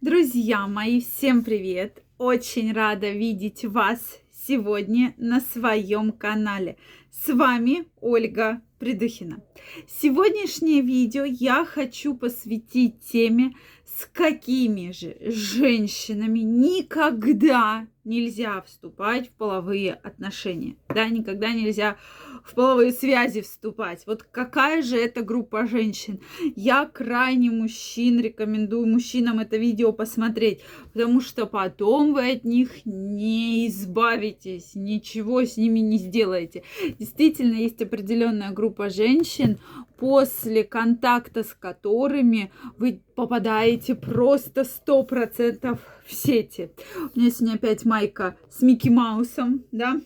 [0.00, 2.04] Друзья мои, всем привет!
[2.18, 6.76] Очень рада видеть вас сегодня на своем канале.
[7.10, 9.42] С вами Ольга Придухина.
[9.88, 19.94] Сегодняшнее видео я хочу посвятить теме, с какими же женщинами никогда нельзя вступать в половые
[19.94, 20.76] отношения.
[20.88, 21.96] Да, никогда нельзя
[22.44, 24.04] в половые связи вступать.
[24.06, 26.20] Вот какая же это группа женщин?
[26.56, 30.60] Я крайне мужчин рекомендую мужчинам это видео посмотреть,
[30.92, 36.62] потому что потом вы от них не избавитесь, ничего с ними не сделаете.
[36.98, 39.58] Действительно, есть определенная группа женщин,
[39.98, 46.70] после контакта с которыми вы попадаете просто сто процентов в сети.
[47.14, 50.00] У меня сегодня опять майка с Микки Маусом, да,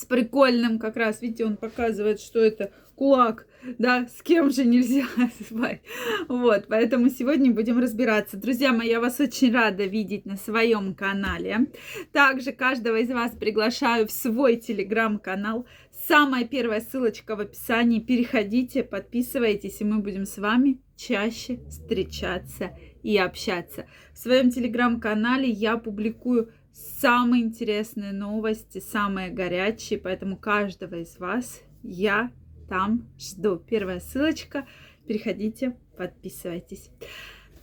[0.00, 3.46] с прикольным как раз, видите, он показывает, что это кулак,
[3.78, 5.04] да, с кем же нельзя
[5.46, 5.82] спать.
[6.28, 8.38] Вот, поэтому сегодня будем разбираться.
[8.38, 11.66] Друзья мои, я вас очень рада видеть на своем канале.
[12.12, 15.66] Также каждого из вас приглашаю в свой телеграм-канал.
[16.08, 18.00] Самая первая ссылочка в описании.
[18.00, 22.70] Переходите, подписывайтесь, и мы будем с вами чаще встречаться
[23.02, 23.86] и общаться.
[24.14, 32.30] В своем телеграм-канале я публикую самые интересные новости, самые горячие, поэтому каждого из вас я
[32.68, 33.56] там жду.
[33.56, 34.66] Первая ссылочка.
[35.06, 36.90] Переходите, подписывайтесь.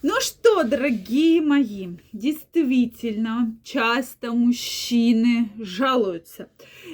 [0.02, 6.50] Ну что, дорогие мои, действительно, часто мужчины жалуются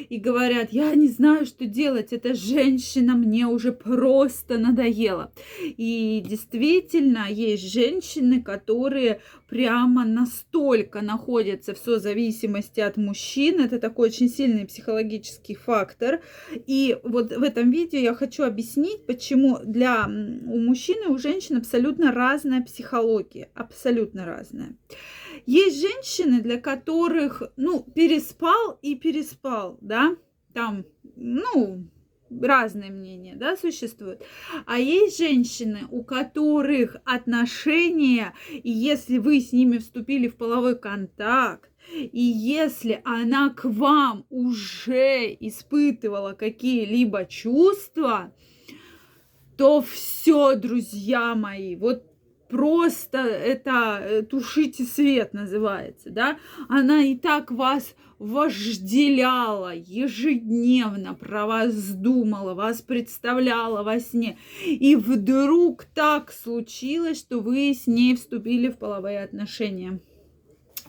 [0.09, 5.31] и говорят, я не знаю, что делать, эта женщина мне уже просто надоела.
[5.61, 9.21] И действительно, есть женщины, которые
[9.53, 13.59] прямо настолько находятся в созависимости от мужчин.
[13.59, 16.21] Это такой очень сильный психологический фактор.
[16.65, 21.57] И вот в этом видео я хочу объяснить, почему для у мужчин и у женщин
[21.57, 23.49] абсолютно разная психология.
[23.53, 24.75] Абсолютно разная.
[25.45, 30.15] Есть женщины, для которых, ну, переспал и переспал, да,
[30.53, 31.87] там, ну,
[32.41, 34.23] разные мнения, да, существуют.
[34.65, 41.69] А есть женщины, у которых отношения, и если вы с ними вступили в половой контакт,
[41.91, 48.33] и если она к вам уже испытывала какие-либо чувства,
[49.57, 52.12] то все, друзья мои, вот
[52.49, 56.37] просто это э, тушите свет называется, да,
[56.69, 64.37] она и так вас вожделяла ежедневно, про вас думала, вас представляла во сне.
[64.65, 69.99] И вдруг так случилось, что вы с ней вступили в половые отношения.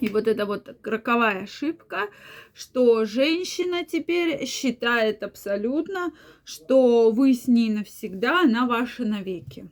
[0.00, 2.08] И вот это вот роковая ошибка,
[2.52, 6.12] что женщина теперь считает абсолютно,
[6.44, 9.70] что вы с ней навсегда, она ваша навеки.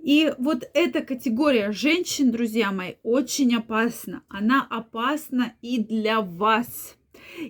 [0.00, 4.22] И вот эта категория женщин, друзья мои, очень опасна.
[4.28, 6.98] Она опасна и для вас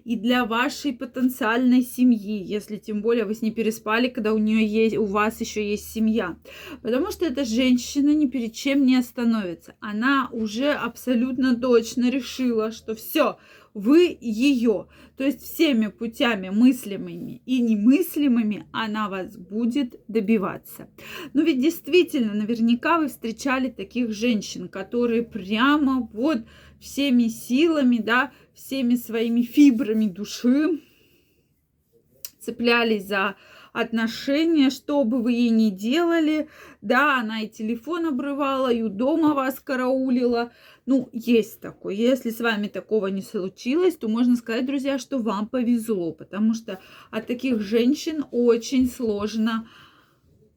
[0.05, 4.67] и для вашей потенциальной семьи, если тем более вы с ней переспали, когда у нее
[4.67, 6.37] есть, у вас еще есть семья.
[6.83, 9.75] Потому что эта женщина ни перед чем не остановится.
[9.81, 13.39] Она уже абсолютно точно решила, что все,
[13.79, 14.89] вы ее.
[15.17, 20.89] То есть всеми путями мыслимыми и немыслимыми она вас будет добиваться.
[21.33, 26.39] Но ведь действительно, наверняка вы встречали таких женщин, которые прямо вот
[26.81, 30.81] всеми силами, да, всеми своими фибрами души
[32.41, 33.37] цеплялись за
[33.81, 36.49] отношения, что бы вы ей ни делали.
[36.83, 40.51] Да, она и телефон обрывала, и у дома вас караулила.
[40.87, 41.95] Ну, есть такое.
[41.95, 46.81] Если с вами такого не случилось, то можно сказать, друзья, что вам повезло, потому что
[47.11, 49.69] от таких женщин очень сложно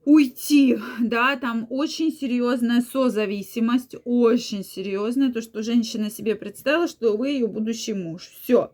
[0.04, 7.30] уйти, да, там очень серьезная созависимость, очень серьезная, то, что женщина себе представила, что вы
[7.30, 8.72] ее будущий муж, все.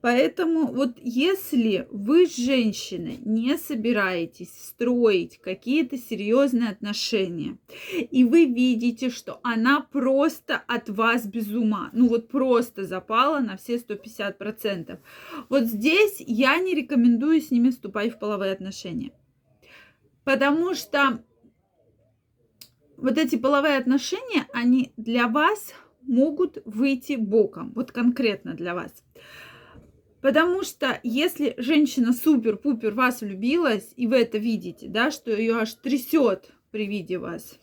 [0.00, 7.58] Поэтому вот если вы с женщиной не собираетесь строить какие-то серьезные отношения,
[8.10, 13.56] и вы видите, что она просто от вас без ума, ну вот просто запала на
[13.56, 14.98] все 150%,
[15.48, 19.12] вот здесь я не рекомендую с ними вступать в половые отношения.
[20.26, 21.22] Потому что
[22.96, 27.72] вот эти половые отношения, они для вас могут выйти боком.
[27.76, 28.92] Вот конкретно для вас.
[30.20, 35.74] Потому что если женщина супер-пупер вас влюбилась, и вы это видите, да, что ее аж
[35.74, 37.60] трясет при виде вас,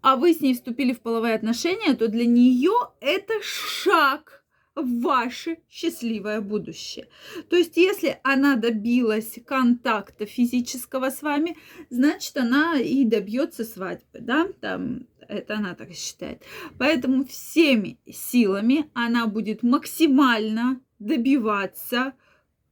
[0.00, 2.72] а вы с ней вступили в половые отношения, то для нее
[3.02, 4.39] это шаг
[4.74, 7.08] ваше счастливое будущее.
[7.48, 11.56] То есть, если она добилась контакта физического с вами,
[11.90, 16.42] значит, она и добьется свадьбы, да, там, это она так считает.
[16.78, 22.14] Поэтому всеми силами она будет максимально добиваться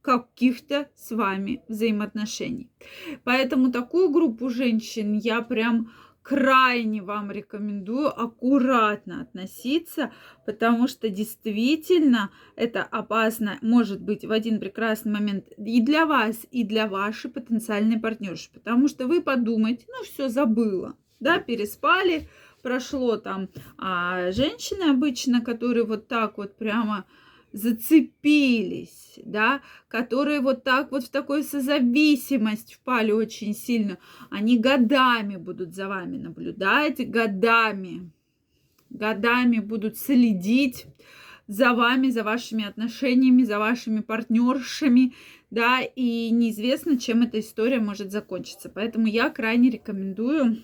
[0.01, 2.69] каких-то с вами взаимоотношений.
[3.23, 5.91] Поэтому такую группу женщин я прям
[6.29, 10.11] крайне вам рекомендую аккуратно относиться,
[10.45, 16.63] потому что действительно это опасно может быть в один прекрасный момент и для вас, и
[16.63, 22.29] для вашей потенциальной партнерши, потому что вы подумаете, ну все забыла, да, переспали,
[22.61, 23.49] прошло там,
[23.79, 27.05] а женщины обычно, которые вот так вот прямо
[27.51, 33.97] зацепились, да, которые вот так вот в такую созависимость впали очень сильно,
[34.29, 38.11] они годами будут за вами наблюдать, годами,
[38.89, 40.85] годами будут следить
[41.47, 45.13] за вами, за вашими отношениями, за вашими партнершами,
[45.49, 48.69] да, и неизвестно, чем эта история может закончиться.
[48.69, 50.63] Поэтому я крайне рекомендую,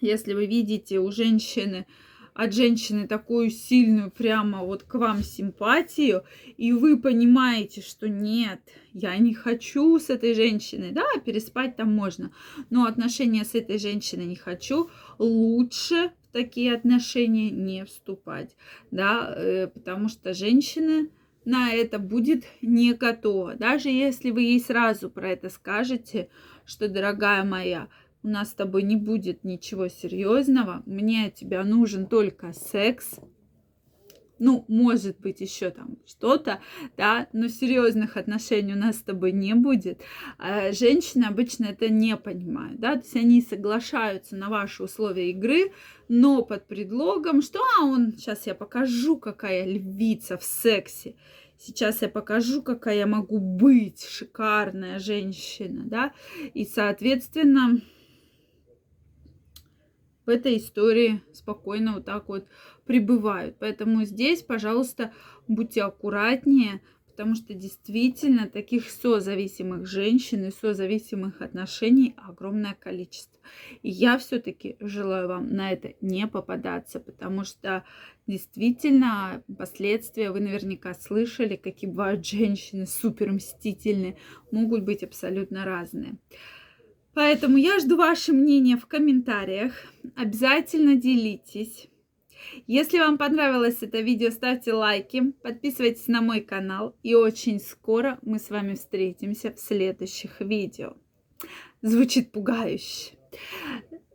[0.00, 1.86] если вы видите у женщины,
[2.34, 6.24] от женщины такую сильную прямо вот к вам симпатию,
[6.56, 8.60] и вы понимаете, что нет,
[8.92, 12.32] я не хочу с этой женщиной, да, переспать там можно,
[12.70, 18.56] но отношения с этой женщиной не хочу, лучше в такие отношения не вступать,
[18.90, 21.10] да, э, потому что женщины
[21.44, 23.54] на это будет не готова.
[23.54, 26.28] Даже если вы ей сразу про это скажете,
[26.64, 27.88] что, дорогая моя,
[28.24, 33.20] у нас с тобой не будет ничего серьезного, мне от тебя нужен только секс,
[34.38, 36.60] ну, может быть, еще там что-то,
[36.96, 40.00] да, но серьезных отношений у нас с тобой не будет.
[40.38, 45.72] А женщины обычно это не понимают, да, то есть они соглашаются на ваши условия игры,
[46.08, 51.14] но под предлогом, что, а, он, сейчас я покажу, какая львица в сексе,
[51.58, 56.12] сейчас я покажу, какая я могу быть шикарная женщина, да,
[56.54, 57.80] и, соответственно,
[60.26, 62.46] в этой истории спокойно вот так вот
[62.86, 63.56] пребывают.
[63.58, 65.12] Поэтому здесь, пожалуйста,
[65.48, 66.80] будьте аккуратнее,
[67.14, 73.40] потому что действительно таких созависимых женщин и созависимых отношений огромное количество.
[73.82, 77.84] И я все-таки желаю вам на это не попадаться, потому что
[78.26, 84.16] действительно последствия вы наверняка слышали, какие бывают женщины супер мстительные,
[84.50, 86.16] могут быть абсолютно разные.
[87.14, 89.72] Поэтому я жду ваше мнение в комментариях.
[90.16, 91.88] Обязательно делитесь.
[92.66, 96.94] Если вам понравилось это видео, ставьте лайки, подписывайтесь на мой канал.
[97.02, 100.96] И очень скоро мы с вами встретимся в следующих видео.
[101.82, 103.12] Звучит пугающе.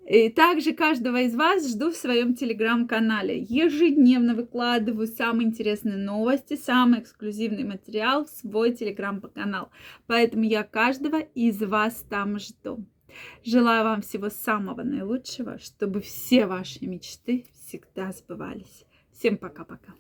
[0.10, 3.42] И также каждого из вас жду в своем телеграм-канале.
[3.44, 9.70] Ежедневно выкладываю самые интересные новости, самый эксклюзивный материал в свой телеграм-канал.
[10.08, 12.84] Поэтому я каждого из вас там жду.
[13.44, 18.86] Желаю вам всего самого наилучшего, чтобы все ваши мечты всегда сбывались.
[19.12, 19.94] Всем пока-пока.